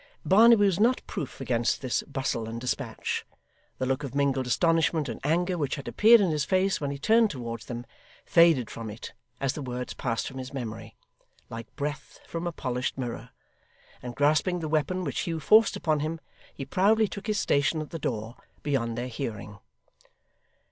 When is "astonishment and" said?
4.47-5.23